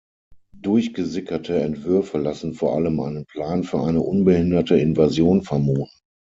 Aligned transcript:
Durchgesickerte 0.59 1.59
Entwürfe 1.61 2.17
lassen 2.17 2.55
vor 2.55 2.73
allem 2.75 2.99
einen 3.01 3.27
Plan 3.27 3.63
für 3.63 3.81
eine 3.83 4.01
unbehinderte 4.01 4.75
Invasion 4.75 5.43
vermuten. 5.43 5.91